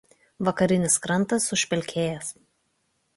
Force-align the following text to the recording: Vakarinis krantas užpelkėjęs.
Vakarinis 0.47 0.95
krantas 1.03 1.45
užpelkėjęs. 1.57 2.33